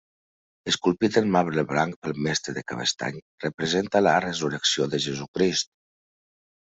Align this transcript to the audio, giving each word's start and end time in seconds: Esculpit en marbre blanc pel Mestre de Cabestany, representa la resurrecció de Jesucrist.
Esculpit 0.69 1.17
en 1.19 1.27
marbre 1.33 1.63
blanc 1.73 1.99
pel 2.05 2.15
Mestre 2.27 2.55
de 2.55 2.63
Cabestany, 2.71 3.19
representa 3.45 4.01
la 4.07 4.15
resurrecció 4.25 4.89
de 4.95 5.01
Jesucrist. 5.05 5.71